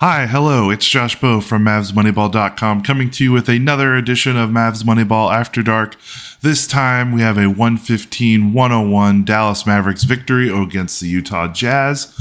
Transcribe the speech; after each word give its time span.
Hi, 0.00 0.26
hello, 0.26 0.70
it's 0.70 0.86
Josh 0.86 1.20
Bowe 1.20 1.40
from 1.40 1.64
MavsMoneyball.com 1.64 2.82
coming 2.82 3.10
to 3.10 3.24
you 3.24 3.32
with 3.32 3.48
another 3.48 3.96
edition 3.96 4.36
of 4.36 4.48
Mavs 4.48 4.84
Moneyball 4.84 5.34
After 5.34 5.60
Dark. 5.60 5.96
This 6.40 6.68
time 6.68 7.10
we 7.10 7.20
have 7.20 7.36
a 7.36 7.48
115 7.48 8.52
101 8.52 9.24
Dallas 9.24 9.66
Mavericks 9.66 10.04
victory 10.04 10.56
against 10.56 11.00
the 11.00 11.08
Utah 11.08 11.48
Jazz 11.48 12.16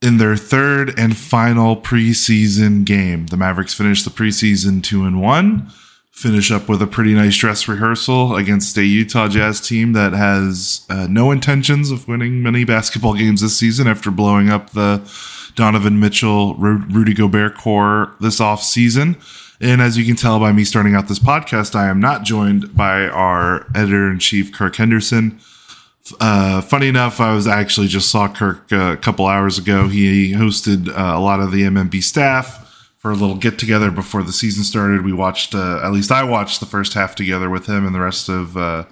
in 0.00 0.18
their 0.18 0.36
third 0.36 0.96
and 0.96 1.16
final 1.16 1.76
preseason 1.76 2.84
game. 2.84 3.26
The 3.26 3.36
Mavericks 3.36 3.74
finished 3.74 4.04
the 4.04 4.12
preseason 4.12 4.80
2 4.80 5.02
and 5.02 5.20
1, 5.20 5.72
finish 6.12 6.52
up 6.52 6.68
with 6.68 6.80
a 6.80 6.86
pretty 6.86 7.14
nice 7.14 7.36
dress 7.36 7.66
rehearsal 7.66 8.36
against 8.36 8.76
a 8.76 8.84
Utah 8.84 9.26
Jazz 9.26 9.60
team 9.60 9.92
that 9.94 10.12
has 10.12 10.86
uh, 10.88 11.08
no 11.10 11.32
intentions 11.32 11.90
of 11.90 12.06
winning 12.06 12.44
many 12.44 12.62
basketball 12.62 13.14
games 13.14 13.40
this 13.40 13.58
season 13.58 13.88
after 13.88 14.12
blowing 14.12 14.50
up 14.50 14.70
the 14.70 15.02
Donovan 15.54 16.00
Mitchell, 16.00 16.54
Rudy 16.54 17.14
Gobert 17.14 17.56
core 17.56 18.14
this 18.20 18.40
off 18.40 18.62
season. 18.62 19.16
And 19.60 19.80
as 19.80 19.96
you 19.96 20.04
can 20.04 20.16
tell 20.16 20.40
by 20.40 20.52
me 20.52 20.64
starting 20.64 20.94
out 20.94 21.08
this 21.08 21.18
podcast, 21.18 21.74
I 21.74 21.88
am 21.88 22.00
not 22.00 22.24
joined 22.24 22.76
by 22.76 23.06
our 23.06 23.66
editor 23.74 24.10
in 24.10 24.18
chief, 24.18 24.52
Kirk 24.52 24.76
Henderson. 24.76 25.40
Uh, 26.20 26.60
funny 26.60 26.88
enough, 26.88 27.20
I 27.20 27.34
was 27.34 27.46
actually 27.46 27.86
just 27.86 28.10
saw 28.10 28.28
Kirk 28.28 28.70
uh, 28.72 28.92
a 28.92 28.96
couple 28.96 29.26
hours 29.26 29.56
ago. 29.56 29.88
He 29.88 30.32
hosted 30.32 30.88
uh, 30.88 31.16
a 31.16 31.20
lot 31.20 31.40
of 31.40 31.50
the 31.50 31.62
MMB 31.62 32.02
staff 32.02 32.90
for 32.98 33.10
a 33.10 33.14
little 33.14 33.36
get 33.36 33.58
together 33.58 33.90
before 33.90 34.22
the 34.22 34.32
season 34.32 34.64
started. 34.64 35.04
We 35.04 35.12
watched, 35.12 35.54
uh, 35.54 35.80
at 35.82 35.92
least 35.92 36.10
I 36.10 36.24
watched 36.24 36.60
the 36.60 36.66
first 36.66 36.94
half 36.94 37.14
together 37.14 37.48
with 37.48 37.66
him 37.66 37.86
and 37.86 37.94
the 37.94 38.00
rest 38.00 38.28
of 38.28 38.56
uh, 38.56 38.84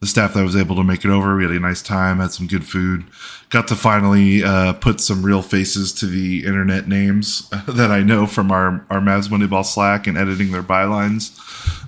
the 0.00 0.06
staff 0.06 0.34
that 0.34 0.42
was 0.42 0.56
able 0.56 0.76
to 0.76 0.84
make 0.84 1.04
it 1.04 1.10
over. 1.10 1.36
We 1.36 1.44
had 1.44 1.52
a 1.52 1.60
nice 1.60 1.82
time, 1.82 2.18
had 2.18 2.32
some 2.32 2.46
good 2.46 2.64
food, 2.66 3.04
got 3.54 3.68
to 3.68 3.76
finally 3.76 4.42
uh, 4.42 4.72
put 4.72 5.00
some 5.00 5.24
real 5.24 5.40
faces 5.40 5.92
to 5.92 6.06
the 6.06 6.44
internet 6.44 6.88
names 6.88 7.48
that 7.68 7.92
I 7.92 8.02
know 8.02 8.26
from 8.26 8.50
our 8.50 8.84
our 8.90 9.00
Mavs 9.00 9.28
Moneyball 9.28 9.64
Slack 9.64 10.08
and 10.08 10.18
editing 10.18 10.50
their 10.50 10.62
bylines 10.62 11.38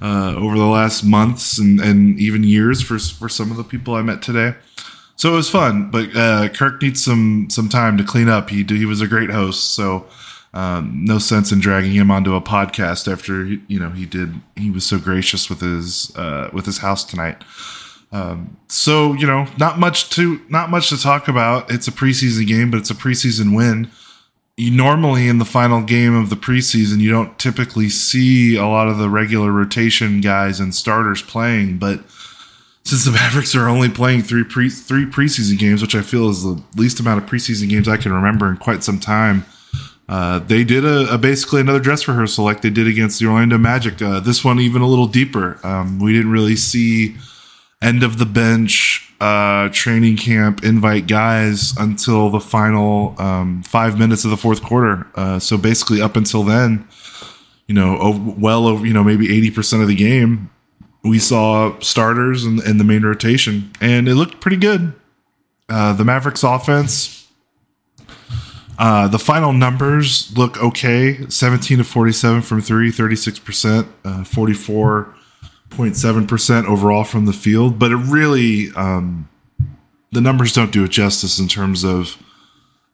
uh, 0.00 0.38
over 0.38 0.56
the 0.56 0.66
last 0.66 1.02
months 1.02 1.58
and, 1.58 1.80
and 1.80 2.20
even 2.20 2.44
years 2.44 2.80
for 2.80 3.00
for 3.00 3.28
some 3.28 3.50
of 3.50 3.56
the 3.56 3.64
people 3.64 3.96
I 3.96 4.02
met 4.02 4.22
today. 4.22 4.54
So 5.16 5.32
it 5.32 5.36
was 5.36 5.50
fun, 5.50 5.90
but 5.90 6.14
uh, 6.14 6.48
Kirk 6.50 6.80
needs 6.80 7.04
some 7.04 7.48
some 7.50 7.68
time 7.68 7.98
to 7.98 8.04
clean 8.04 8.28
up. 8.28 8.48
He 8.48 8.62
he 8.62 8.86
was 8.86 9.00
a 9.00 9.08
great 9.08 9.30
host, 9.30 9.74
so. 9.74 10.06
Um, 10.54 11.04
no 11.04 11.18
sense 11.18 11.52
in 11.52 11.58
dragging 11.60 11.92
him 11.92 12.10
onto 12.10 12.34
a 12.34 12.40
podcast 12.40 13.12
after 13.12 13.44
you 13.44 13.78
know 13.78 13.90
he 13.90 14.06
did 14.06 14.40
he 14.54 14.70
was 14.70 14.86
so 14.86 14.98
gracious 14.98 15.50
with 15.50 15.60
his 15.60 16.16
uh, 16.16 16.48
with 16.50 16.64
his 16.64 16.78
house 16.78 17.04
tonight. 17.04 17.44
Um, 18.16 18.56
so 18.68 19.12
you 19.12 19.26
know, 19.26 19.46
not 19.58 19.78
much 19.78 20.10
to 20.10 20.40
not 20.48 20.70
much 20.70 20.88
to 20.88 21.00
talk 21.00 21.28
about. 21.28 21.70
It's 21.70 21.86
a 21.86 21.92
preseason 21.92 22.46
game, 22.46 22.70
but 22.70 22.78
it's 22.78 22.90
a 22.90 22.94
preseason 22.94 23.54
win. 23.54 23.90
You 24.56 24.70
normally 24.70 25.28
in 25.28 25.36
the 25.38 25.44
final 25.44 25.82
game 25.82 26.14
of 26.14 26.30
the 26.30 26.36
preseason, 26.36 27.00
you 27.00 27.10
don't 27.10 27.38
typically 27.38 27.90
see 27.90 28.56
a 28.56 28.66
lot 28.66 28.88
of 28.88 28.96
the 28.96 29.10
regular 29.10 29.52
rotation 29.52 30.22
guys 30.22 30.60
and 30.60 30.74
starters 30.74 31.20
playing, 31.20 31.76
but 31.76 32.00
since 32.84 33.04
the 33.04 33.10
Mavericks 33.20 33.54
are 33.54 33.68
only 33.68 33.90
playing 33.90 34.22
three 34.22 34.44
pre 34.44 34.70
three 34.70 35.04
preseason 35.04 35.58
games, 35.58 35.82
which 35.82 35.94
I 35.94 36.00
feel 36.00 36.30
is 36.30 36.42
the 36.42 36.62
least 36.74 36.98
amount 37.00 37.22
of 37.22 37.28
preseason 37.28 37.68
games 37.68 37.86
I 37.86 37.98
can 37.98 38.12
remember 38.14 38.48
in 38.48 38.56
quite 38.56 38.82
some 38.82 38.98
time, 38.98 39.44
uh, 40.08 40.38
they 40.38 40.64
did 40.64 40.86
a, 40.86 41.12
a, 41.12 41.18
basically 41.18 41.60
another 41.60 41.80
dress 41.80 42.08
rehearsal 42.08 42.46
like 42.46 42.62
they 42.62 42.70
did 42.70 42.86
against 42.86 43.20
the 43.20 43.26
Orlando 43.26 43.58
Magic. 43.58 44.00
Uh, 44.00 44.20
this 44.20 44.42
one 44.42 44.58
even 44.58 44.80
a 44.80 44.86
little 44.86 45.08
deeper. 45.08 45.60
Um, 45.66 45.98
we 45.98 46.14
didn't 46.14 46.30
really 46.30 46.56
see 46.56 47.16
end 47.82 48.02
of 48.02 48.18
the 48.18 48.26
bench 48.26 49.06
uh, 49.20 49.68
training 49.70 50.16
camp 50.16 50.64
invite 50.64 51.06
guys 51.06 51.76
until 51.78 52.30
the 52.30 52.40
final 52.40 53.14
um, 53.20 53.62
five 53.62 53.98
minutes 53.98 54.24
of 54.24 54.30
the 54.30 54.36
fourth 54.36 54.62
quarter. 54.62 55.06
Uh, 55.14 55.38
so 55.38 55.56
basically, 55.56 56.00
up 56.00 56.16
until 56.16 56.42
then, 56.42 56.86
you 57.66 57.74
know, 57.74 58.34
well 58.38 58.66
over 58.66 58.86
you 58.86 58.92
know 58.92 59.04
maybe 59.04 59.34
eighty 59.34 59.50
percent 59.50 59.82
of 59.82 59.88
the 59.88 59.94
game, 59.94 60.50
we 61.02 61.18
saw 61.18 61.78
starters 61.80 62.44
in, 62.44 62.64
in, 62.66 62.78
the 62.78 62.84
main 62.84 63.02
rotation, 63.02 63.70
and 63.80 64.08
it 64.08 64.14
looked 64.14 64.40
pretty 64.40 64.58
good. 64.58 64.94
Uh, 65.68 65.92
the 65.92 66.04
Mavericks 66.04 66.42
offense. 66.42 67.14
Uh, 68.78 69.08
the 69.08 69.18
final 69.18 69.54
numbers 69.54 70.36
look 70.36 70.62
okay 70.62 71.26
17 71.30 71.78
to 71.78 71.84
47 71.84 72.42
from 72.42 72.60
3, 72.60 72.90
36%, 72.90 73.88
uh, 74.04 74.22
44 74.22 75.15
0.7% 75.70 76.66
overall 76.66 77.04
from 77.04 77.26
the 77.26 77.32
field, 77.32 77.78
but 77.78 77.92
it 77.92 77.96
really, 77.96 78.70
um, 78.76 79.28
the 80.12 80.20
numbers 80.20 80.52
don't 80.52 80.72
do 80.72 80.84
it 80.84 80.90
justice 80.90 81.38
in 81.38 81.48
terms 81.48 81.84
of 81.84 82.16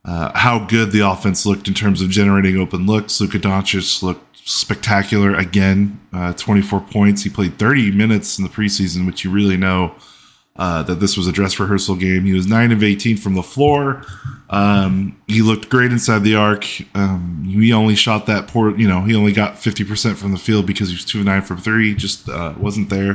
uh, 0.04 0.36
how 0.36 0.64
good 0.66 0.90
the 0.90 1.00
offense 1.00 1.46
looked 1.46 1.68
in 1.68 1.74
terms 1.74 2.02
of 2.02 2.10
generating 2.10 2.58
open 2.58 2.86
looks. 2.86 3.20
Luka 3.20 3.38
Doncic 3.38 4.02
looked 4.02 4.32
spectacular 4.44 5.34
again, 5.34 6.00
uh, 6.12 6.32
24 6.32 6.80
points. 6.80 7.22
He 7.22 7.30
played 7.30 7.58
30 7.58 7.92
minutes 7.92 8.38
in 8.38 8.44
the 8.44 8.50
preseason, 8.50 9.06
which 9.06 9.22
you 9.22 9.30
really 9.30 9.56
know 9.56 9.94
uh, 10.56 10.82
that 10.82 10.96
this 10.96 11.16
was 11.16 11.26
a 11.26 11.32
dress 11.32 11.58
rehearsal 11.58 11.96
game. 11.96 12.24
He 12.24 12.34
was 12.34 12.46
9 12.46 12.72
of 12.72 12.82
18 12.82 13.16
from 13.16 13.34
the 13.34 13.42
floor. 13.42 14.04
Um, 14.50 15.20
he 15.26 15.40
looked 15.40 15.70
great 15.70 15.92
inside 15.92 16.20
the 16.20 16.34
arc. 16.36 16.66
Um, 16.94 17.44
he 17.44 17.72
only 17.72 17.94
shot 17.94 18.26
that 18.26 18.48
poor, 18.48 18.76
you 18.76 18.86
know, 18.86 19.02
he 19.02 19.14
only 19.14 19.32
got 19.32 19.54
50% 19.54 20.16
from 20.16 20.32
the 20.32 20.38
field 20.38 20.66
because 20.66 20.88
he 20.88 20.94
was 20.94 21.06
2 21.06 21.20
of 21.20 21.24
9 21.26 21.42
from 21.42 21.56
three, 21.58 21.94
just 21.94 22.28
uh, 22.28 22.54
wasn't 22.58 22.90
there 22.90 23.14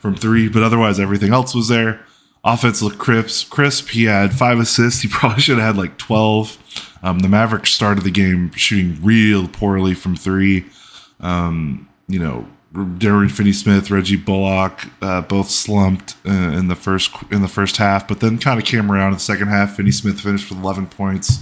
from 0.00 0.14
three, 0.14 0.48
but 0.48 0.62
otherwise 0.62 0.98
everything 0.98 1.32
else 1.32 1.54
was 1.54 1.68
there. 1.68 2.00
Offense 2.42 2.80
looked 2.80 2.98
crisp. 2.98 3.50
Crisp. 3.50 3.88
He 3.88 4.04
had 4.04 4.32
five 4.32 4.58
assists. 4.58 5.02
He 5.02 5.08
probably 5.10 5.42
should 5.42 5.58
have 5.58 5.74
had 5.74 5.76
like 5.76 5.98
twelve. 5.98 6.56
Um, 7.02 7.20
the 7.20 7.28
Mavericks 7.28 7.70
started 7.70 8.04
the 8.04 8.10
game 8.10 8.50
shooting 8.52 8.98
real 9.02 9.48
poorly 9.48 9.94
from 9.94 10.16
three. 10.16 10.66
Um, 11.20 11.88
you 12.08 12.18
know, 12.18 12.46
Dorian 12.72 13.30
Finney-Smith, 13.30 13.90
Reggie 13.90 14.16
Bullock, 14.16 14.86
uh, 15.02 15.22
both 15.22 15.50
slumped 15.50 16.14
uh, 16.24 16.30
in 16.30 16.68
the 16.68 16.76
first 16.76 17.10
in 17.30 17.42
the 17.42 17.48
first 17.48 17.78
half, 17.78 18.06
but 18.06 18.20
then 18.20 18.38
kind 18.38 18.60
of 18.60 18.66
came 18.66 18.92
around 18.92 19.08
in 19.08 19.14
the 19.14 19.20
second 19.20 19.48
half. 19.48 19.76
Finney-Smith 19.76 20.20
finished 20.20 20.48
with 20.50 20.60
11 20.60 20.86
points, 20.86 21.40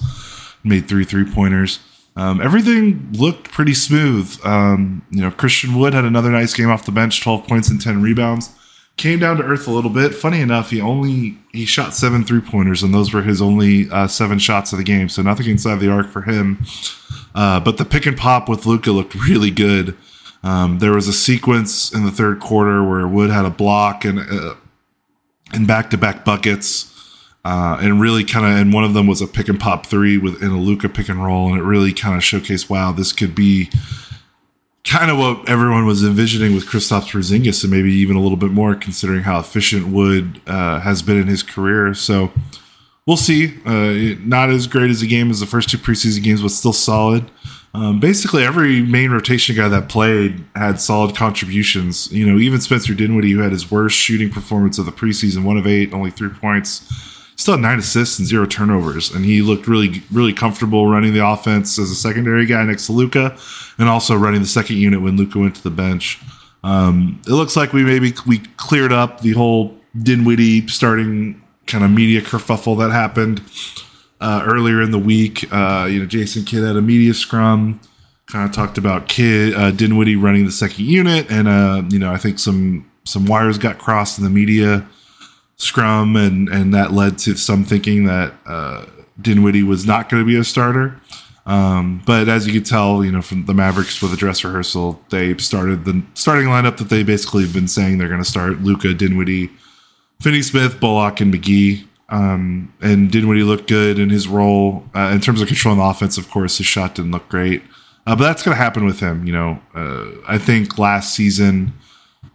made 0.65 0.89
three 0.89 1.05
three 1.05 1.31
pointers. 1.31 1.81
Um, 2.17 2.41
everything 2.41 3.11
looked 3.13 3.53
pretty 3.53 3.75
smooth. 3.75 4.37
Um, 4.45 5.03
you 5.11 5.21
know, 5.21 5.31
Christian 5.31 5.79
Wood 5.79 5.95
had 5.95 6.05
another 6.05 6.31
nice 6.31 6.55
game 6.55 6.71
off 6.71 6.85
the 6.85 6.93
bench, 6.93 7.23
12 7.23 7.47
points 7.47 7.71
and 7.71 7.81
10 7.81 8.03
rebounds. 8.03 8.51
Came 8.97 9.21
down 9.21 9.37
to 9.37 9.45
earth 9.45 9.69
a 9.69 9.71
little 9.71 9.91
bit. 9.91 10.13
Funny 10.15 10.41
enough, 10.41 10.71
he 10.71 10.81
only 10.81 11.39
he 11.53 11.65
shot 11.65 11.95
seven 11.95 12.25
three 12.25 12.41
pointers, 12.41 12.83
and 12.83 12.93
those 12.93 13.15
were 13.15 13.23
his 13.23 13.41
only 13.41 13.89
uh, 13.91 14.09
seven 14.09 14.41
shots 14.41 14.73
of 14.73 14.79
the 14.79 14.85
game. 14.85 15.09
So 15.09 15.23
nothing 15.23 15.47
inside 15.47 15.77
the 15.77 15.89
arc 15.89 16.09
for 16.09 16.23
him. 16.23 16.65
Uh, 17.35 17.61
but 17.61 17.77
the 17.77 17.85
pick 17.85 18.07
and 18.07 18.17
pop 18.17 18.49
with 18.49 18.67
Luka 18.67 18.91
looked 18.91 19.15
really 19.15 19.53
good. 19.53 19.97
Um, 20.43 20.79
there 20.79 20.93
was 20.93 21.09
a 21.09 21.13
sequence 21.13 21.93
in 21.93 22.05
the 22.05 22.13
third 22.13 22.41
quarter 22.41 22.83
where 22.85 23.07
Wood 23.09 23.31
had 23.31 23.45
a 23.45 23.51
block 23.51 24.05
and 24.05 24.21
uh, 24.21 24.55
and 25.53 25.67
back 25.67 25.91
to 25.91 25.99
back 25.99 26.25
buckets. 26.25 26.95
Uh, 27.45 27.79
and 27.81 28.01
really 28.01 28.25
kind 28.25 28.45
of, 28.45 28.53
and 28.53 28.75
one 28.75 28.85
of 28.85 28.93
them 28.93 29.07
was 29.07 29.23
a 29.23 29.27
pick 29.27 29.49
and 29.49 29.59
pop 29.59 29.87
three 29.87 30.19
with 30.19 30.43
in 30.43 30.51
a 30.51 30.59
Luka 30.59 30.89
pick 30.89 31.09
and 31.09 31.25
roll, 31.25 31.49
and 31.49 31.59
it 31.59 31.63
really 31.63 31.95
kind 31.95 32.15
of 32.15 32.21
showcased, 32.21 32.69
wow, 32.69 32.93
this 32.93 33.11
could 33.11 33.35
be 33.35 33.71
kind 34.85 35.11
of 35.11 35.17
what 35.17 35.49
everyone 35.49 35.87
was 35.87 36.03
envisioning 36.03 36.55
with 36.55 36.67
Kristaps 36.67 37.11
Porzingis, 37.11 37.63
and 37.63 37.73
maybe 37.73 37.91
even 37.93 38.17
a 38.17 38.21
little 38.21 38.37
bit 38.37 38.51
more, 38.51 38.75
considering 38.75 39.23
how 39.23 39.39
efficient 39.39 39.89
Wood 39.89 40.43
uh, 40.47 40.81
has 40.81 41.01
been 41.01 41.17
in 41.17 41.27
his 41.27 41.43
career. 41.43 41.95
So 41.95 42.33
we'll 43.07 43.17
see. 43.17 43.55
Uh, 43.65 44.19
not 44.21 44.51
as 44.51 44.67
great 44.67 44.91
as 44.91 45.01
a 45.01 45.07
game 45.07 45.31
as 45.31 45.41
the 45.41 45.47
first 45.47 45.71
two 45.71 45.79
preseason 45.79 46.23
games, 46.23 46.43
but 46.43 46.51
still 46.51 46.75
solid. 46.75 47.31
Um, 47.75 48.01
basically, 48.01 48.45
every 48.45 48.83
main 48.83 49.11
rotation 49.11 49.55
guy 49.55 49.69
that 49.69 49.89
played 49.89 50.45
had 50.57 50.81
solid 50.81 51.15
contributions. 51.15 52.11
You 52.11 52.31
know, 52.31 52.39
even 52.39 52.61
Spencer 52.61 52.95
Dinwiddie, 52.95 53.33
who 53.33 53.41
had 53.41 53.53
his 53.53 53.71
worst 53.71 53.97
shooting 53.97 54.31
performance 54.31 54.79
of 54.79 54.87
the 54.87 54.93
preseason, 54.93 55.45
one 55.45 55.59
of 55.59 55.67
eight, 55.67 55.93
only 55.93 56.11
three 56.11 56.31
points, 56.31 56.83
still 57.37 57.55
had 57.55 57.61
nine 57.61 57.79
assists 57.79 58.19
and 58.19 58.27
zero 58.27 58.47
turnovers, 58.47 59.11
and 59.15 59.25
he 59.25 59.43
looked 59.43 59.69
really, 59.69 60.03
really 60.11 60.33
comfortable 60.33 60.87
running 60.87 61.13
the 61.13 61.27
offense 61.27 61.79
as 61.79 61.91
a 61.91 61.95
secondary 61.95 62.47
guy 62.47 62.65
next 62.65 62.87
to 62.87 62.93
Luka, 62.93 63.37
and 63.79 63.89
also 63.89 64.17
running 64.17 64.41
the 64.41 64.47
second 64.49 64.77
unit 64.77 65.01
when 65.01 65.17
Luka 65.17 65.39
went 65.39 65.55
to 65.55 65.63
the 65.63 65.71
bench. 65.71 66.21
Um, 66.65 67.21
it 67.27 67.33
looks 67.33 67.57
like 67.57 67.73
we 67.73 67.85
maybe 67.85 68.13
we 68.27 68.39
cleared 68.57 68.93
up 68.93 69.21
the 69.21 69.33
whole 69.33 69.77
Dinwiddie 70.03 70.67
starting 70.69 71.43
kind 71.67 71.85
of 71.85 71.91
media 71.91 72.21
kerfuffle 72.23 72.79
that 72.79 72.91
happened 72.91 73.41
uh, 74.21 74.43
earlier 74.47 74.83
in 74.83 74.91
the 74.91 74.99
week. 74.99 75.51
Uh, 75.53 75.89
you 75.91 76.01
know, 76.01 76.07
Jason 76.07 76.45
Kidd 76.45 76.65
had 76.65 76.77
a 76.77 76.83
media 76.83 77.15
scrum, 77.15 77.81
kind 78.27 78.49
of 78.49 78.55
talked 78.55 78.79
about 78.79 79.09
Kidd 79.09 79.55
uh, 79.55 79.71
Dinwiddie 79.71 80.17
running 80.17 80.45
the 80.45 80.53
second 80.53 80.85
unit, 80.85 81.31
and 81.31 81.49
uh, 81.49 81.83
you 81.89 81.99
know, 81.99 82.13
I 82.13 82.19
think 82.19 82.39
some 82.39 82.91
some 83.05 83.27
wires 83.27 83.59
got 83.59 83.79
crossed 83.79 84.19
in 84.19 84.25
the 84.25 84.31
media 84.31 84.87
scrum, 85.57 86.17
and 86.17 86.49
and 86.49 86.75
that 86.75 86.93
led 86.93 87.19
to 87.19 87.37
some 87.37 87.65
thinking 87.65 88.05
that 88.05 88.35
uh, 88.47 88.85
Dinwiddie 89.21 89.63
was 89.63 89.87
not 89.87 90.09
going 90.09 90.23
to 90.23 90.27
be 90.27 90.37
a 90.37 90.45
starter. 90.45 91.01
Um, 91.47 92.03
but 92.05 92.29
as 92.29 92.47
you 92.47 92.53
could 92.53 92.67
tell, 92.67 93.03
you 93.03 93.11
know, 93.11 93.23
from 93.23 93.47
the 93.47 93.55
Mavericks 93.55 94.03
with 94.03 94.11
the 94.11 94.19
dress 94.19 94.45
rehearsal, 94.45 95.03
they 95.09 95.35
started 95.39 95.87
the 95.87 96.03
starting 96.13 96.47
lineup 96.47 96.77
that 96.77 96.91
they 96.91 97.03
basically 97.03 97.43
have 97.43 97.55
been 97.55 97.69
saying 97.69 97.97
they're 97.97 98.09
going 98.09 98.23
to 98.23 98.29
start: 98.29 98.61
Luka, 98.61 98.93
Dinwiddie, 98.93 99.51
Finney 100.21 100.43
Smith, 100.43 100.79
Bullock, 100.79 101.21
and 101.21 101.33
McGee. 101.33 101.88
Um, 102.11 102.73
and 102.81 103.11
Dinwiddie 103.11 103.43
looked 103.43 103.69
good 103.69 103.99
in 103.99 104.09
his 104.09 104.29
role 104.29 104.85
uh, 104.95 105.11
in 105.13 105.21
terms 105.21 105.43
of 105.43 105.49
controlling 105.49 105.79
the 105.79 105.85
offense. 105.85 106.17
Of 106.17 106.31
course, 106.31 106.59
his 106.59 106.67
shot 106.67 106.95
didn't 106.95 107.11
look 107.11 107.29
great, 107.29 107.63
uh, 108.07 108.17
but 108.17 108.25
that's 108.25 108.43
going 108.43 108.57
to 108.57 108.63
happen 108.63 108.85
with 108.85 109.01
him. 109.01 109.27
You 109.27 109.33
know, 109.33 109.61
uh, 109.75 110.07
I 110.27 110.39
think 110.39 110.79
last 110.79 111.15
season 111.15 111.75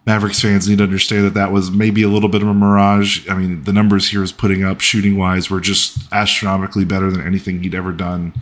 Mavericks 0.06 0.40
fans 0.40 0.68
need 0.68 0.78
to 0.78 0.84
understand 0.84 1.24
that 1.24 1.34
that 1.34 1.50
was 1.50 1.70
maybe 1.70 2.02
a 2.02 2.08
little 2.08 2.28
bit 2.28 2.42
of 2.42 2.48
a 2.48 2.54
mirage. 2.54 3.28
I 3.28 3.34
mean, 3.34 3.64
the 3.64 3.72
numbers 3.72 4.08
he 4.08 4.18
was 4.18 4.32
putting 4.32 4.62
up 4.62 4.80
shooting 4.80 5.16
wise 5.16 5.50
were 5.50 5.60
just 5.60 5.98
astronomically 6.12 6.84
better 6.84 7.10
than 7.10 7.26
anything 7.26 7.62
he'd 7.62 7.74
ever 7.74 7.92
done 7.92 8.34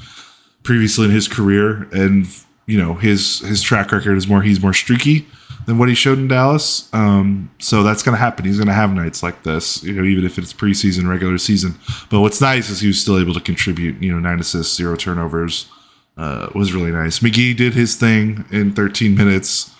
previously 0.64 1.06
in 1.06 1.10
his 1.12 1.28
career, 1.28 1.88
and 1.92 2.26
you 2.66 2.78
know 2.78 2.94
his 2.94 3.40
his 3.40 3.62
track 3.62 3.90
record 3.90 4.16
is 4.16 4.28
more 4.28 4.42
he's 4.42 4.62
more 4.62 4.74
streaky 4.74 5.26
than 5.66 5.78
what 5.78 5.88
he 5.88 5.94
showed 5.94 6.18
in 6.18 6.28
Dallas. 6.28 6.88
Um, 6.92 7.50
so 7.58 7.82
that's 7.82 8.02
going 8.02 8.14
to 8.14 8.20
happen. 8.20 8.44
He's 8.44 8.56
going 8.56 8.68
to 8.68 8.74
have 8.74 8.92
nights 8.92 9.22
like 9.22 9.42
this, 9.42 9.82
you 9.82 9.92
know, 9.92 10.04
even 10.04 10.24
if 10.24 10.38
it's 10.38 10.52
preseason, 10.52 11.08
regular 11.08 11.38
season. 11.38 11.78
But 12.10 12.20
what's 12.20 12.40
nice 12.40 12.68
is 12.68 12.80
he 12.80 12.88
was 12.88 13.00
still 13.00 13.18
able 13.18 13.34
to 13.34 13.40
contribute. 13.40 14.02
You 14.02 14.12
know, 14.12 14.18
nine 14.18 14.40
assists, 14.40 14.76
zero 14.76 14.96
turnovers. 14.96 15.70
Uh, 16.14 16.50
was 16.54 16.74
really 16.74 16.90
nice. 16.90 17.20
McGee 17.20 17.56
did 17.56 17.72
his 17.72 17.96
thing 17.96 18.44
in 18.50 18.74
13 18.74 19.14
minutes 19.14 19.72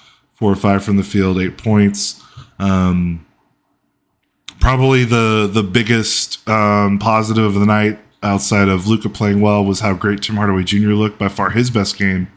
four 0.42 0.50
or 0.50 0.56
five 0.56 0.82
from 0.82 0.96
the 0.96 1.04
field, 1.04 1.38
eight 1.38 1.56
points. 1.56 2.20
Um, 2.58 3.24
probably 4.60 5.04
the 5.04 5.48
the 5.52 5.62
biggest 5.62 6.48
um, 6.48 6.98
positive 6.98 7.44
of 7.44 7.54
the 7.54 7.66
night 7.66 7.98
outside 8.22 8.68
of 8.68 8.88
Luka 8.88 9.08
playing 9.08 9.40
well 9.40 9.64
was 9.64 9.80
how 9.80 9.94
great 9.94 10.22
Tim 10.22 10.36
Hardaway 10.36 10.64
Jr. 10.64 10.94
looked. 10.94 11.18
By 11.18 11.28
far 11.28 11.50
his 11.50 11.70
best 11.70 11.98
game 11.98 12.28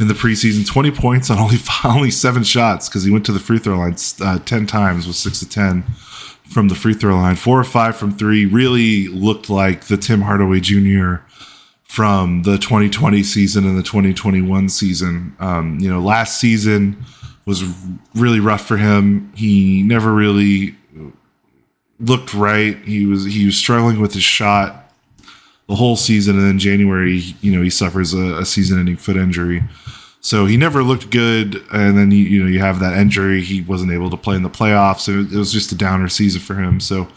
in 0.00 0.08
the 0.08 0.14
preseason. 0.14 0.66
Twenty 0.66 0.90
points 0.90 1.30
on 1.30 1.38
only 1.38 1.58
only 1.84 2.10
seven 2.10 2.44
shots 2.44 2.88
because 2.88 3.04
he 3.04 3.10
went 3.10 3.26
to 3.26 3.32
the 3.32 3.40
free 3.40 3.58
throw 3.58 3.78
line 3.78 3.96
uh, 4.20 4.38
ten 4.40 4.66
times 4.66 5.06
with 5.06 5.16
six 5.16 5.40
to 5.40 5.48
ten 5.48 5.82
from 6.48 6.68
the 6.68 6.74
free 6.74 6.94
throw 6.94 7.16
line. 7.16 7.36
Four 7.36 7.58
or 7.58 7.64
five 7.64 7.96
from 7.96 8.16
three 8.16 8.46
really 8.46 9.08
looked 9.08 9.48
like 9.48 9.84
the 9.84 9.96
Tim 9.96 10.22
Hardaway 10.22 10.60
Jr 10.60 11.16
from 11.94 12.42
the 12.42 12.58
2020 12.58 13.22
season 13.22 13.64
and 13.64 13.78
the 13.78 13.82
2021 13.84 14.68
season. 14.68 15.36
Um, 15.38 15.78
you 15.78 15.88
know, 15.88 16.00
last 16.00 16.40
season 16.40 17.04
was 17.46 17.62
really 18.16 18.40
rough 18.40 18.66
for 18.66 18.76
him. 18.76 19.32
He 19.36 19.84
never 19.84 20.12
really 20.12 20.74
looked 22.00 22.34
right. 22.34 22.76
He 22.78 23.06
was 23.06 23.24
he 23.24 23.46
was 23.46 23.56
struggling 23.56 24.00
with 24.00 24.12
his 24.12 24.24
shot 24.24 24.83
the 25.68 25.74
whole 25.74 25.96
season, 25.96 26.38
and 26.38 26.46
then 26.46 26.58
January, 26.58 27.20
you 27.40 27.54
know, 27.54 27.62
he 27.62 27.70
suffers 27.70 28.12
a, 28.12 28.38
a 28.38 28.44
season-ending 28.44 28.96
foot 28.96 29.16
injury. 29.16 29.62
So 30.20 30.46
he 30.46 30.56
never 30.56 30.82
looked 30.82 31.10
good, 31.10 31.62
and 31.72 31.98
then 31.98 32.10
you, 32.10 32.24
you 32.24 32.42
know 32.42 32.48
you 32.48 32.60
have 32.60 32.80
that 32.80 32.96
injury. 32.96 33.42
He 33.42 33.60
wasn't 33.60 33.92
able 33.92 34.08
to 34.08 34.16
play 34.16 34.36
in 34.36 34.42
the 34.42 34.50
playoffs. 34.50 35.06
It, 35.06 35.32
it 35.32 35.38
was 35.38 35.52
just 35.52 35.70
a 35.72 35.74
downer 35.74 36.08
season 36.08 36.40
for 36.40 36.54
him. 36.54 36.80
So 36.80 37.08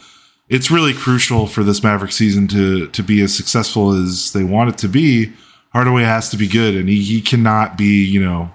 it's 0.49 0.69
really 0.69 0.93
crucial 0.93 1.47
for 1.47 1.63
this 1.63 1.81
Maverick 1.81 2.11
season 2.11 2.49
to 2.49 2.87
to 2.87 3.03
be 3.03 3.21
as 3.21 3.33
successful 3.33 3.93
as 3.93 4.33
they 4.33 4.43
want 4.43 4.71
it 4.71 4.77
to 4.79 4.89
be. 4.89 5.31
Hardaway 5.71 6.03
has 6.03 6.29
to 6.31 6.37
be 6.37 6.47
good, 6.47 6.75
and 6.75 6.89
he, 6.89 7.01
he 7.01 7.21
cannot 7.21 7.77
be 7.77 8.03
you 8.03 8.21
know 8.21 8.51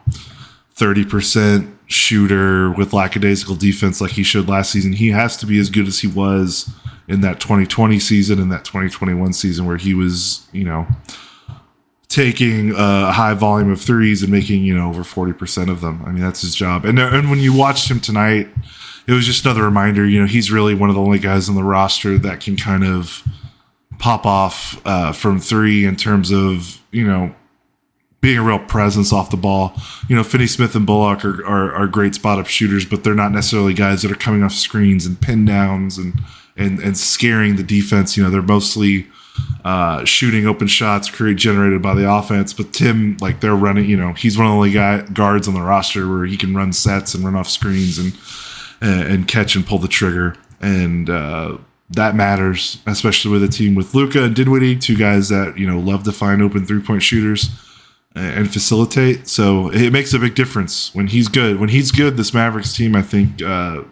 thirty 0.74 1.04
percent 1.06 1.74
shooter 1.86 2.70
with 2.72 2.92
lackadaisical 2.92 3.54
defense 3.54 4.02
like 4.02 4.12
he 4.12 4.22
showed 4.22 4.48
last 4.48 4.70
season. 4.70 4.92
He 4.92 5.10
has 5.10 5.36
to 5.38 5.46
be 5.46 5.58
as 5.58 5.70
good 5.70 5.88
as 5.88 6.00
he 6.00 6.08
was 6.08 6.70
in 7.12 7.20
that 7.20 7.40
2020 7.40 7.98
season 7.98 8.40
and 8.40 8.50
that 8.50 8.64
2021 8.64 9.32
season 9.32 9.66
where 9.66 9.76
he 9.76 9.94
was 9.94 10.46
you 10.52 10.64
know 10.64 10.86
taking 12.08 12.72
a 12.72 13.12
high 13.12 13.34
volume 13.34 13.70
of 13.70 13.80
threes 13.80 14.22
and 14.22 14.32
making 14.32 14.64
you 14.64 14.76
know 14.76 14.88
over 14.88 15.02
40% 15.02 15.70
of 15.70 15.80
them. 15.80 16.02
I 16.04 16.10
mean 16.10 16.22
that's 16.22 16.42
his 16.42 16.54
job. 16.54 16.84
And 16.84 16.98
and 16.98 17.30
when 17.30 17.38
you 17.38 17.56
watched 17.56 17.90
him 17.90 18.00
tonight 18.00 18.48
it 19.06 19.12
was 19.12 19.26
just 19.26 19.44
another 19.44 19.64
reminder. 19.64 20.06
You 20.06 20.20
know, 20.20 20.26
he's 20.26 20.52
really 20.52 20.74
one 20.74 20.88
of 20.88 20.94
the 20.94 21.00
only 21.00 21.18
guys 21.18 21.48
on 21.48 21.54
the 21.54 21.64
roster 21.64 22.18
that 22.18 22.40
can 22.40 22.56
kind 22.56 22.84
of 22.84 23.26
pop 23.98 24.26
off 24.26 24.80
uh, 24.86 25.12
from 25.12 25.40
three 25.40 25.84
in 25.84 25.96
terms 25.96 26.30
of 26.30 26.80
you 26.90 27.06
know 27.06 27.34
being 28.20 28.38
a 28.38 28.42
real 28.42 28.60
presence 28.60 29.12
off 29.12 29.30
the 29.30 29.36
ball. 29.36 29.74
You 30.08 30.14
know, 30.14 30.22
Finney 30.22 30.46
Smith 30.46 30.76
and 30.76 30.86
Bullock 30.86 31.24
are, 31.24 31.44
are, 31.44 31.72
are 31.74 31.86
great 31.88 32.14
spot 32.14 32.38
up 32.38 32.46
shooters, 32.46 32.84
but 32.84 33.02
they're 33.02 33.14
not 33.14 33.32
necessarily 33.32 33.74
guys 33.74 34.02
that 34.02 34.12
are 34.12 34.16
coming 34.16 34.44
off 34.44 34.52
screens 34.52 35.06
and 35.06 35.20
pin 35.20 35.44
downs 35.44 35.98
and 35.98 36.14
and 36.56 36.78
and 36.80 36.96
scaring 36.96 37.56
the 37.56 37.62
defense. 37.62 38.16
You 38.16 38.24
know, 38.24 38.30
they're 38.30 38.42
mostly 38.42 39.06
uh, 39.64 40.04
shooting 40.04 40.46
open 40.46 40.66
shots 40.66 41.10
create 41.10 41.36
generated 41.36 41.82
by 41.82 41.94
the 41.94 42.10
offense. 42.10 42.52
But 42.52 42.72
Tim, 42.72 43.16
like 43.20 43.40
they're 43.40 43.54
running, 43.54 43.88
you 43.88 43.96
know, 43.96 44.12
he's 44.12 44.36
one 44.36 44.46
of 44.46 44.52
the 44.52 44.56
only 44.56 44.72
guy, 44.72 45.02
guards 45.02 45.48
on 45.48 45.54
the 45.54 45.62
roster 45.62 46.08
where 46.08 46.24
he 46.24 46.36
can 46.36 46.54
run 46.54 46.72
sets 46.72 47.14
and 47.14 47.24
run 47.24 47.36
off 47.36 47.48
screens 47.48 47.98
and 47.98 48.12
and 48.80 49.28
catch 49.28 49.54
and 49.54 49.66
pull 49.66 49.78
the 49.78 49.88
trigger. 49.88 50.36
And 50.60 51.08
uh, 51.08 51.58
that 51.90 52.14
matters, 52.14 52.78
especially 52.86 53.30
with 53.30 53.42
a 53.44 53.48
team 53.48 53.74
with 53.74 53.94
Luka 53.94 54.24
and 54.24 54.34
Dinwiddie, 54.34 54.76
two 54.76 54.96
guys 54.96 55.28
that 55.28 55.58
you 55.58 55.66
know 55.66 55.78
love 55.78 56.04
to 56.04 56.12
find 56.12 56.42
open 56.42 56.66
three 56.66 56.82
point 56.82 57.02
shooters 57.02 57.50
and 58.14 58.52
facilitate. 58.52 59.28
So 59.28 59.70
it 59.70 59.90
makes 59.90 60.12
a 60.12 60.18
big 60.18 60.34
difference 60.34 60.94
when 60.94 61.06
he's 61.06 61.28
good. 61.28 61.58
When 61.58 61.70
he's 61.70 61.90
good, 61.90 62.16
this 62.16 62.34
Mavericks 62.34 62.74
team, 62.74 62.94
I 62.94 63.02
think, 63.02 63.42
uh, 63.42 63.82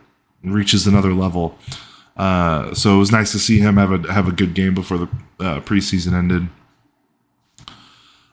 reaches 0.43 0.87
another 0.87 1.15
level. 1.15 1.57
Uh, 2.21 2.75
so 2.75 2.97
it 2.97 2.99
was 2.99 3.11
nice 3.11 3.33
to 3.33 3.39
see 3.39 3.61
him 3.61 3.79
have 3.79 3.93
a 3.93 4.13
have 4.13 4.29
a 4.29 4.33
good 4.33 4.53
game 4.53 4.75
before 4.75 4.99
the 4.99 5.09
uh, 5.41 5.59
preseason 5.61 6.13
ended. 6.13 6.49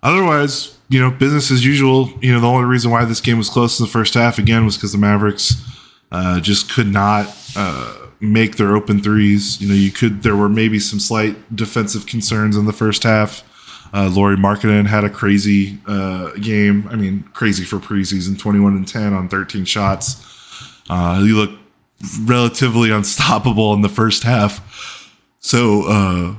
Otherwise, 0.04 0.78
you 0.90 1.00
know, 1.00 1.10
business 1.10 1.52
as 1.52 1.66
usual. 1.66 2.10
You 2.22 2.34
know, 2.34 2.42
the 2.42 2.48
only 2.48 2.66
reason 2.66 2.92
why 2.92 3.06
this 3.06 3.22
game 3.22 3.38
was 3.38 3.50
close 3.50 3.80
in 3.80 3.86
the 3.86 3.90
first 3.90 4.14
half 4.14 4.40
again 4.40 4.66
was 4.66 4.76
because 4.76 4.92
the 4.92 4.98
Mavericks 4.98 5.56
uh, 6.12 6.42
just 6.42 6.70
could 6.70 6.88
not 6.88 7.34
uh, 7.56 8.08
make 8.20 8.58
their 8.58 8.76
open 8.76 9.02
threes. 9.02 9.62
You 9.62 9.70
know, 9.70 9.74
you 9.74 9.92
could. 9.92 10.22
There 10.22 10.36
were 10.36 10.50
maybe 10.50 10.80
some 10.80 11.00
slight 11.00 11.56
defensive 11.56 12.08
concerns 12.08 12.58
in 12.58 12.66
the 12.66 12.74
first 12.74 13.04
half. 13.04 13.42
Uh, 13.94 14.12
Lauri 14.14 14.36
Markkanen 14.36 14.86
had 14.86 15.06
a 15.06 15.10
crazy 15.10 15.80
uh, 15.88 16.32
game. 16.42 16.90
I 16.92 16.98
mean, 16.98 17.24
crazy 17.32 17.64
for 17.64 17.78
preseason, 17.78 18.38
twenty-one 18.38 18.76
and 18.76 18.86
ten 18.86 19.14
on 19.14 19.30
thirteen 19.30 19.64
shots. 19.64 20.22
Uh, 20.90 21.22
he 21.22 21.32
looked 21.32 21.58
relatively 22.22 22.92
unstoppable 22.92 23.74
in 23.74 23.82
the 23.82 23.90
first 23.90 24.24
half. 24.24 24.64
So 25.40 25.84
uh, 25.88 26.36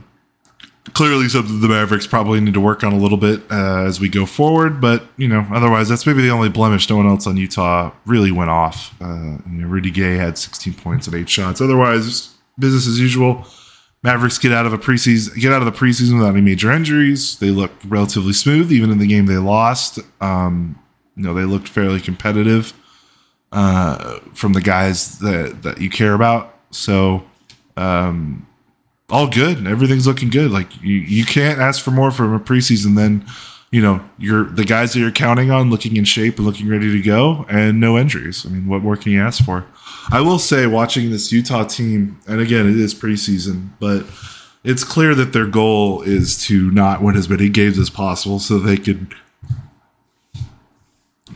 clearly 0.92 1.28
something 1.28 1.60
the 1.60 1.68
Mavericks 1.68 2.06
probably 2.06 2.40
need 2.40 2.54
to 2.54 2.60
work 2.60 2.84
on 2.84 2.92
a 2.92 2.98
little 2.98 3.18
bit 3.18 3.40
uh, 3.50 3.84
as 3.84 4.00
we 4.00 4.08
go 4.08 4.26
forward. 4.26 4.80
But 4.80 5.04
you 5.16 5.28
know, 5.28 5.46
otherwise, 5.52 5.88
that's 5.88 6.06
maybe 6.06 6.22
the 6.22 6.30
only 6.30 6.48
blemish. 6.48 6.88
No 6.88 6.96
one 6.96 7.06
else 7.06 7.26
on 7.26 7.36
Utah 7.36 7.92
really 8.06 8.30
went 8.30 8.50
off. 8.50 8.94
Uh, 9.00 9.38
you 9.50 9.62
know, 9.62 9.66
Rudy 9.66 9.90
Gay 9.90 10.16
had 10.16 10.38
16 10.38 10.74
points 10.74 11.06
and 11.06 11.16
eight 11.16 11.28
shots. 11.28 11.60
Otherwise, 11.60 12.34
business 12.58 12.86
as 12.86 13.00
usual. 13.00 13.46
Mavericks 14.04 14.38
get 14.38 14.52
out 14.52 14.64
of 14.64 14.72
a 14.72 14.78
preseason, 14.78 15.34
get 15.40 15.52
out 15.52 15.60
of 15.60 15.66
the 15.66 15.76
preseason 15.76 16.18
without 16.18 16.30
any 16.30 16.40
major 16.40 16.70
injuries. 16.70 17.36
They 17.40 17.50
look 17.50 17.72
relatively 17.84 18.32
smooth, 18.32 18.70
even 18.70 18.90
in 18.90 18.98
the 18.98 19.08
game 19.08 19.26
they 19.26 19.38
lost. 19.38 19.98
Um, 20.20 20.78
you 21.16 21.24
know, 21.24 21.34
they 21.34 21.42
looked 21.42 21.66
fairly 21.66 22.00
competitive 22.00 22.72
uh, 23.52 24.20
from 24.34 24.52
the 24.52 24.60
guys 24.60 25.18
that 25.20 25.62
that 25.62 25.80
you 25.80 25.90
care 25.90 26.14
about. 26.14 26.54
So. 26.70 27.24
Um, 27.76 28.44
all 29.10 29.28
good. 29.28 29.66
Everything's 29.66 30.06
looking 30.06 30.30
good. 30.30 30.50
Like 30.50 30.82
you, 30.82 30.96
you 30.96 31.24
can't 31.24 31.58
ask 31.58 31.82
for 31.82 31.90
more 31.90 32.10
from 32.10 32.34
a 32.34 32.40
preseason 32.40 32.94
than, 32.94 33.24
you 33.70 33.80
know, 33.80 34.02
you're 34.18 34.44
the 34.44 34.64
guys 34.64 34.92
that 34.92 35.00
you're 35.00 35.10
counting 35.10 35.50
on 35.50 35.70
looking 35.70 35.96
in 35.96 36.04
shape 36.04 36.36
and 36.36 36.46
looking 36.46 36.68
ready 36.68 36.92
to 36.92 37.02
go 37.02 37.46
and 37.48 37.80
no 37.80 37.96
injuries. 37.96 38.44
I 38.44 38.50
mean, 38.50 38.68
what 38.68 38.82
more 38.82 38.96
can 38.96 39.12
you 39.12 39.22
ask 39.22 39.44
for? 39.44 39.64
I 40.10 40.20
will 40.20 40.38
say 40.38 40.66
watching 40.66 41.10
this 41.10 41.32
Utah 41.32 41.64
team, 41.64 42.18
and 42.26 42.40
again, 42.40 42.68
it 42.68 42.76
is 42.76 42.94
preseason, 42.94 43.70
but 43.78 44.06
it's 44.64 44.84
clear 44.84 45.14
that 45.14 45.32
their 45.32 45.46
goal 45.46 46.02
is 46.02 46.42
to 46.46 46.70
not 46.70 47.02
win 47.02 47.16
as 47.16 47.28
many 47.28 47.48
games 47.48 47.78
as 47.78 47.90
possible 47.90 48.38
so 48.38 48.58
they 48.58 48.76
could 48.76 49.14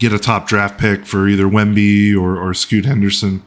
get 0.03 0.13
a 0.13 0.19
top 0.19 0.47
draft 0.47 0.79
pick 0.79 1.07
for 1.07 1.29
either 1.29 1.45
Wemby 1.45 2.15
or, 2.15 2.37
or 2.37 2.53
Scoot 2.55 2.85
Henderson 2.85 3.43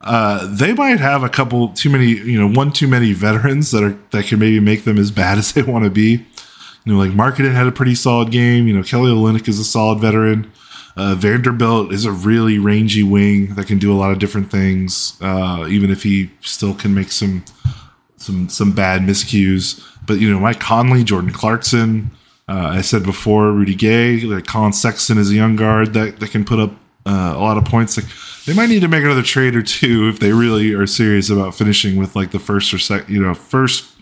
uh, 0.00 0.46
they 0.54 0.72
might 0.72 1.00
have 1.00 1.22
a 1.22 1.28
couple 1.28 1.68
too 1.70 1.90
many, 1.90 2.06
you 2.06 2.38
know, 2.38 2.48
one 2.48 2.72
too 2.72 2.86
many 2.86 3.12
veterans 3.12 3.70
that 3.72 3.82
are 3.82 3.98
that 4.10 4.26
can 4.26 4.38
maybe 4.38 4.60
make 4.60 4.84
them 4.84 4.98
as 4.98 5.10
bad 5.10 5.38
as 5.38 5.52
they 5.52 5.62
want 5.62 5.84
to 5.84 5.90
be. 5.90 6.24
You 6.84 6.94
know, 6.94 6.98
like 6.98 7.10
Markkanen 7.10 7.52
had 7.52 7.66
a 7.66 7.72
pretty 7.72 7.94
solid 7.94 8.30
game. 8.30 8.66
You 8.66 8.74
know, 8.74 8.82
Kelly 8.82 9.10
Olynyk 9.10 9.48
is 9.48 9.58
a 9.58 9.64
solid 9.64 9.98
veteran. 9.98 10.50
Uh, 10.96 11.14
Vanderbilt 11.14 11.92
is 11.92 12.04
a 12.04 12.12
really 12.12 12.58
rangy 12.58 13.04
wing 13.04 13.54
that 13.54 13.66
can 13.68 13.78
do 13.78 13.92
a 13.92 13.94
lot 13.94 14.10
of 14.10 14.18
different 14.18 14.50
things, 14.50 15.16
uh, 15.20 15.66
even 15.68 15.90
if 15.90 16.02
he 16.02 16.30
still 16.40 16.74
can 16.74 16.94
make 16.94 17.12
some 17.12 17.44
some 18.16 18.48
some 18.48 18.72
bad 18.72 19.02
miscues. 19.02 19.84
But 20.06 20.20
you 20.20 20.30
know, 20.30 20.40
Mike 20.40 20.60
Conley, 20.60 21.04
Jordan 21.04 21.32
Clarkson, 21.32 22.10
uh, 22.48 22.68
I 22.72 22.80
said 22.80 23.02
before, 23.02 23.52
Rudy 23.52 23.74
Gay, 23.74 24.20
like 24.20 24.46
Collin 24.46 24.72
Sexton 24.72 25.18
is 25.18 25.30
a 25.30 25.34
young 25.34 25.56
guard 25.56 25.92
that, 25.92 26.18
that 26.20 26.30
can 26.30 26.44
put 26.44 26.58
up 26.58 26.70
uh, 27.04 27.34
a 27.36 27.40
lot 27.40 27.58
of 27.58 27.64
points. 27.64 27.96
Like 27.96 28.06
they 28.46 28.54
might 28.54 28.70
need 28.70 28.80
to 28.80 28.88
make 28.88 29.04
another 29.04 29.22
trade 29.22 29.54
or 29.54 29.62
two 29.62 30.08
if 30.08 30.18
they 30.18 30.32
really 30.32 30.72
are 30.72 30.86
serious 30.86 31.28
about 31.28 31.54
finishing 31.54 31.96
with 31.96 32.16
like 32.16 32.30
the 32.30 32.38
first 32.38 32.72
or 32.72 32.78
second, 32.78 33.12
you 33.12 33.22
know, 33.22 33.34
first, 33.34 33.92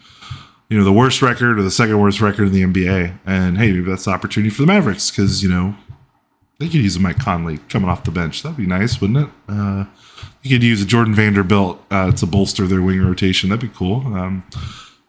you 0.68 0.78
know, 0.78 0.84
the 0.84 0.92
worst 0.92 1.22
record 1.22 1.58
or 1.58 1.62
the 1.62 1.70
second 1.70 1.98
worst 1.98 2.20
record 2.20 2.48
in 2.48 2.52
the 2.52 2.62
NBA. 2.62 3.18
And 3.26 3.58
hey, 3.58 3.72
maybe 3.72 3.90
that's 3.90 4.04
the 4.04 4.12
opportunity 4.12 4.50
for 4.50 4.62
the 4.62 4.66
Mavericks 4.68 5.10
because 5.10 5.42
you 5.42 5.48
know 5.48 5.74
they 6.58 6.66
could 6.66 6.80
use 6.80 6.96
a 6.96 7.00
Mike 7.00 7.18
Conley 7.18 7.58
coming 7.68 7.90
off 7.90 8.04
the 8.04 8.10
bench. 8.12 8.42
That'd 8.42 8.56
be 8.56 8.66
nice, 8.66 9.00
wouldn't 9.00 9.28
it? 9.28 9.28
Uh, 9.48 9.86
you 10.42 10.50
could 10.50 10.62
use 10.62 10.80
a 10.80 10.86
Jordan 10.86 11.14
Vanderbilt 11.14 11.84
uh, 11.90 12.12
to 12.12 12.26
bolster 12.26 12.66
their 12.66 12.80
wing 12.80 13.02
rotation. 13.02 13.50
That'd 13.50 13.68
be 13.68 13.76
cool. 13.76 14.06
Um, 14.14 14.44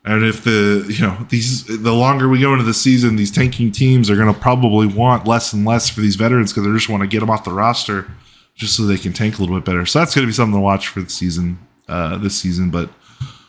and 0.08 0.24
if 0.24 0.46
the 0.46 0.86
you 0.88 1.06
know 1.06 1.18
these 1.30 1.66
the 1.66 1.94
longer 1.94 2.30
we 2.30 2.40
go 2.40 2.54
into 2.54 2.64
the 2.64 2.74
season, 2.74 3.18
these 3.18 3.30
tanking 3.30 3.72
teams 3.72 4.10
are 4.10 4.16
going 4.16 4.34
to 4.34 4.40
probably 4.40 4.88
want 4.88 5.28
less 5.28 5.52
and 5.52 5.66
less 5.66 5.90
for 5.90 6.00
these 6.00 6.16
veterans 6.16 6.54
because 6.54 6.66
they 6.66 6.74
just 6.74 6.88
want 6.88 7.02
to 7.02 7.08
get 7.08 7.20
them 7.20 7.30
off 7.30 7.44
the 7.44 7.52
roster 7.52 8.10
just 8.56 8.78
so 8.78 8.86
they 8.86 8.98
can 8.98 9.12
tank 9.12 9.38
a 9.38 9.42
little 9.42 9.58
bit 9.58 9.66
better. 9.66 9.86
So 9.86 10.00
that's 10.00 10.16
going 10.16 10.24
to 10.24 10.28
be 10.28 10.34
something 10.34 10.56
to 10.56 10.62
watch 10.62 10.88
for 10.88 11.02
the 11.02 11.10
season 11.10 11.60
uh, 11.90 12.18
this 12.18 12.38
season. 12.38 12.72
But 12.72 12.90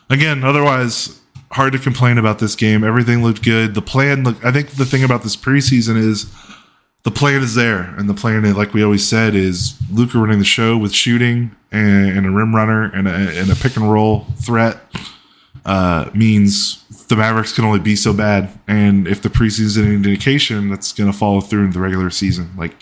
again, 0.09 0.43
otherwise, 0.43 1.21
hard 1.53 1.71
to 1.73 1.79
complain 1.79 2.17
about 2.17 2.39
this 2.39 2.55
game. 2.55 2.83
Everything 2.83 3.23
looked 3.23 3.41
good. 3.41 3.73
The 3.73 3.81
plan, 3.81 4.25
look, 4.25 4.43
I 4.43 4.51
think 4.51 4.71
the 4.71 4.85
thing 4.85 5.05
about 5.05 5.23
this 5.23 5.37
preseason 5.37 5.95
is 5.95 6.29
the 7.03 7.11
plan 7.11 7.41
is 7.41 7.55
there, 7.55 7.83
and 7.97 8.09
the 8.09 8.13
plan, 8.13 8.53
like 8.53 8.73
we 8.73 8.83
always 8.83 9.07
said, 9.07 9.33
is 9.33 9.75
Luka 9.89 10.17
running 10.17 10.39
the 10.39 10.45
show 10.45 10.77
with 10.77 10.93
shooting 10.93 11.55
and, 11.71 12.17
and 12.17 12.25
a 12.27 12.29
rim 12.29 12.53
runner 12.53 12.83
and 12.93 13.07
a, 13.07 13.13
and 13.39 13.49
a 13.49 13.55
pick 13.55 13.77
and 13.77 13.89
roll 13.89 14.25
threat 14.41 14.81
uh, 15.65 16.09
means 16.13 16.83
the 17.07 17.15
Mavericks 17.15 17.53
can 17.53 17.65
only 17.65 17.79
be 17.79 17.95
so 17.95 18.13
bad. 18.13 18.49
And 18.67 19.07
if 19.07 19.21
the 19.21 19.29
preseason 19.29 19.93
indication, 19.93 20.69
that's 20.69 20.91
going 20.93 21.11
to 21.11 21.17
follow 21.17 21.41
through 21.41 21.65
in 21.65 21.71
the 21.71 21.79
regular 21.79 22.09
season. 22.09 22.51
Like 22.57 22.75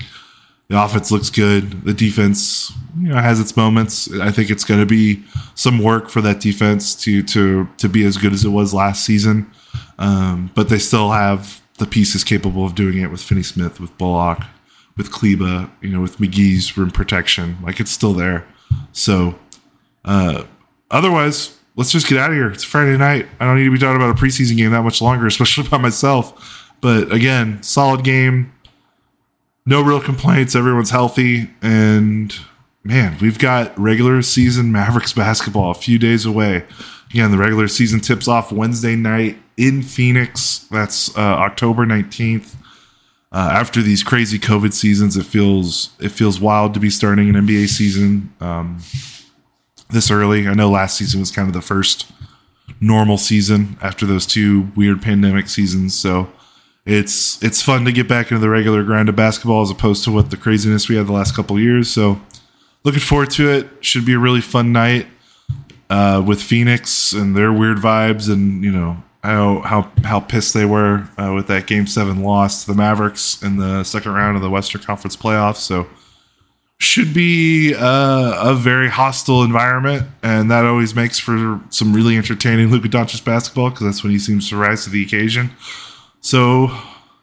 the 0.67 0.81
offense 0.81 1.11
looks 1.11 1.29
good, 1.29 1.83
the 1.83 1.93
defense 1.93 2.71
you 2.99 3.09
know 3.09 3.15
has 3.15 3.39
its 3.39 3.55
moments. 3.55 4.11
I 4.19 4.31
think 4.31 4.49
it's 4.49 4.63
going 4.63 4.79
to 4.81 4.85
be 4.85 5.23
some 5.55 5.79
work 5.81 6.09
for 6.09 6.21
that 6.21 6.41
defense 6.41 6.93
to 7.03 7.23
to 7.23 7.69
to 7.77 7.89
be 7.89 8.05
as 8.05 8.17
good 8.17 8.33
as 8.33 8.43
it 8.43 8.49
was 8.49 8.73
last 8.73 9.05
season. 9.05 9.49
Um, 9.97 10.51
but 10.55 10.69
they 10.69 10.79
still 10.79 11.11
have 11.11 11.61
the 11.77 11.85
pieces 11.85 12.23
capable 12.23 12.65
of 12.65 12.75
doing 12.75 12.99
it 12.99 13.11
with 13.11 13.21
Finney 13.21 13.43
Smith, 13.43 13.79
with 13.79 13.97
Bullock, 13.97 14.41
with 14.97 15.11
Kleber, 15.11 15.69
you 15.81 15.89
know, 15.89 16.01
with 16.01 16.17
McGee's 16.17 16.75
rim 16.77 16.91
protection. 16.91 17.57
Like 17.63 17.79
it's 17.79 17.91
still 17.91 18.13
there. 18.13 18.45
So 18.91 19.39
uh, 20.03 20.43
otherwise, 20.91 21.56
let's 21.77 21.91
just 21.91 22.07
get 22.07 22.17
out 22.17 22.31
of 22.31 22.35
here. 22.35 22.51
It's 22.51 22.63
Friday 22.63 22.97
night. 22.97 23.27
I 23.39 23.45
don't 23.45 23.57
need 23.57 23.65
to 23.65 23.71
be 23.71 23.77
talking 23.77 23.95
about 23.95 24.09
a 24.09 24.21
preseason 24.21 24.57
game 24.57 24.71
that 24.71 24.83
much 24.83 25.01
longer, 25.01 25.25
especially 25.27 25.69
by 25.69 25.77
myself. 25.77 26.73
But 26.81 27.11
again, 27.11 27.63
solid 27.63 28.03
game. 28.03 28.51
No 29.65 29.81
real 29.81 30.01
complaints. 30.01 30.55
Everyone's 30.55 30.89
healthy. 30.89 31.49
And 31.61 32.35
man, 32.83 33.17
we've 33.21 33.39
got 33.39 33.77
regular 33.79 34.21
season 34.21 34.71
Mavericks 34.71 35.13
basketball 35.13 35.71
a 35.71 35.75
few 35.75 35.97
days 35.97 36.25
away. 36.25 36.65
Again, 37.11 37.31
the 37.31 37.37
regular 37.37 37.67
season 37.67 37.99
tips 37.99 38.27
off 38.27 38.51
Wednesday 38.51 38.95
night 38.95 39.37
in 39.55 39.81
Phoenix. 39.81 40.67
That's 40.71 41.15
uh, 41.17 41.21
October 41.21 41.85
19th. 41.85 42.55
Uh, 43.31 43.49
after 43.53 43.81
these 43.81 44.03
crazy 44.03 44.39
COVID 44.39 44.71
seasons, 44.71 45.17
it 45.17 45.25
feels 45.25 45.91
it 45.99 46.09
feels 46.09 46.39
wild 46.39 46.73
to 46.73 46.79
be 46.79 46.89
starting 46.89 47.29
an 47.29 47.35
NBA 47.35 47.67
season. 47.67 48.33
Um, 48.39 48.79
this 49.89 50.11
early. 50.11 50.47
I 50.47 50.53
know 50.53 50.69
last 50.69 50.97
season 50.97 51.19
was 51.19 51.31
kind 51.31 51.47
of 51.47 51.53
the 51.53 51.61
first 51.61 52.11
normal 52.79 53.17
season 53.17 53.77
after 53.81 54.05
those 54.05 54.25
two 54.25 54.71
weird 54.75 55.01
pandemic 55.01 55.47
seasons. 55.47 55.97
So 55.97 56.29
it's 56.85 57.41
it's 57.43 57.61
fun 57.61 57.85
to 57.85 57.91
get 57.91 58.07
back 58.07 58.31
into 58.31 58.39
the 58.39 58.49
regular 58.49 58.83
grind 58.83 59.09
of 59.09 59.15
basketball 59.15 59.61
as 59.61 59.71
opposed 59.71 60.03
to 60.05 60.11
what 60.11 60.29
the 60.29 60.37
craziness 60.37 60.87
we 60.87 60.95
had 60.95 61.07
the 61.07 61.13
last 61.13 61.35
couple 61.35 61.59
years. 61.59 61.89
So 61.89 62.21
looking 62.83 63.01
forward 63.01 63.31
to 63.31 63.49
it. 63.49 63.67
Should 63.81 64.05
be 64.05 64.13
a 64.13 64.19
really 64.19 64.41
fun 64.41 64.71
night 64.71 65.07
uh, 65.89 66.23
with 66.25 66.41
Phoenix 66.41 67.13
and 67.13 67.35
their 67.35 67.51
weird 67.51 67.77
vibes 67.77 68.31
and 68.31 68.63
you 68.63 68.71
know 68.71 69.03
how 69.23 69.59
how 69.61 69.91
how 70.03 70.19
pissed 70.19 70.53
they 70.53 70.65
were 70.65 71.07
uh, 71.17 71.33
with 71.33 71.47
that 71.47 71.67
Game 71.67 71.87
Seven 71.87 72.23
loss 72.23 72.63
to 72.63 72.71
the 72.71 72.77
Mavericks 72.77 73.41
in 73.41 73.57
the 73.57 73.83
second 73.83 74.13
round 74.13 74.35
of 74.35 74.41
the 74.41 74.49
Western 74.49 74.81
Conference 74.81 75.17
playoffs. 75.17 75.57
So 75.57 75.87
should 76.79 77.13
be 77.13 77.73
uh, 77.73 78.51
a 78.51 78.53
very 78.53 78.89
hostile 78.89 79.43
environment, 79.43 80.07
and 80.21 80.51
that 80.51 80.65
always 80.65 80.93
makes 80.93 81.17
for 81.19 81.59
some 81.69 81.93
really 81.93 82.17
entertaining 82.17 82.67
Luka 82.71 82.87
Doncic 82.87 83.23
basketball 83.25 83.69
because 83.71 83.85
that's 83.85 84.03
when 84.03 84.11
he 84.11 84.19
seems 84.19 84.49
to 84.49 84.57
rise 84.57 84.83
to 84.83 84.89
the 84.89 85.03
occasion. 85.03 85.51
So 86.21 86.65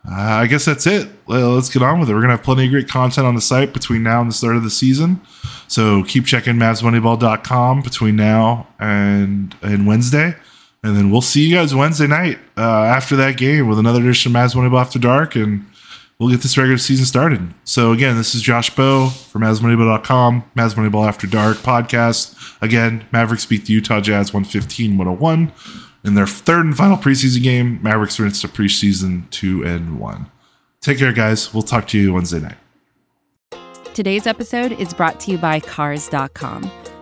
uh, 0.07 0.11
I 0.11 0.47
guess 0.47 0.65
that's 0.65 0.87
it. 0.87 1.09
Let's 1.27 1.71
get 1.71 1.83
on 1.83 2.01
with 2.01 2.11
it. 2.11 2.15
We're 2.15 2.21
gonna 2.21 2.37
have 2.37 2.43
plenty 2.43 2.67
of 2.67 2.73
great 2.73 2.89
content 2.89 3.27
on 3.27 3.35
the 3.35 3.41
site 3.41 3.73
between 3.73 4.03
now 4.03 4.21
and 4.21 4.31
the 4.31 4.35
start 4.35 4.57
of 4.57 4.65
the 4.65 4.71
season. 4.71 5.21
So 5.69 6.03
keep 6.05 6.27
checking 6.27 6.55
MavsMoneyball.com 6.55 7.83
between 7.83 8.17
now 8.17 8.67
and 8.79 9.55
and 9.63 9.87
Wednesday. 9.87 10.35
And 10.83 10.95
then 10.99 11.11
we'll 11.11 11.23
see 11.23 11.49
you 11.49 11.57
guys 11.57 11.75
Wednesday 11.75 12.07
night 12.07 12.39
uh, 12.59 12.83
after 12.85 13.17
that 13.17 13.39
game 13.39 13.67
with 13.69 13.79
another 13.79 14.01
edition 14.01 14.37
of 14.37 14.37
Mavs 14.37 14.55
Moneyball 14.55 14.83
After 14.83 14.99
Dark. 14.99 15.35
And 15.35 15.65
we'll 16.19 16.31
get 16.31 16.41
this 16.41 16.57
regular 16.57 16.79
season 16.79 17.05
started. 17.05 17.55
So 17.65 17.93
again, 17.93 18.17
this 18.17 18.35
is 18.35 18.43
Josh 18.43 18.75
Bowe 18.75 19.09
from 19.09 19.43
MavsMoneyball.com, 19.43 20.51
Mavs 20.57 20.75
Moneyball 20.75 21.07
After 21.07 21.27
Dark 21.27 21.59
podcast. 21.59 22.35
Again, 22.63 23.07
Mavericks 23.13 23.47
beat 23.47 23.67
the 23.67 23.73
Utah 23.73 24.01
Jazz 24.01 24.31
115-101 24.31 25.51
in 26.05 26.15
their 26.15 26.27
third 26.27 26.67
and 26.67 26.77
final 26.77 26.97
preseason 26.97 27.43
game. 27.43 27.81
Mavericks 27.83 28.19
rinsed 28.21 28.43
the 28.43 28.49
preseason 28.49 29.29
2 29.31 29.65
and 29.65 29.99
1. 29.99 30.27
Take 30.81 30.99
care, 30.99 31.13
guys. 31.13 31.53
We'll 31.55 31.63
talk 31.63 31.89
to 31.89 31.99
you 31.99 32.13
Wednesday 32.15 32.41
night. 32.41 32.57
Today's 33.95 34.27
episode 34.27 34.73
is 34.73 34.93
brought 34.93 35.21
to 35.21 35.31
you 35.31 35.39
by 35.39 35.61
Cars.com. 35.61 36.71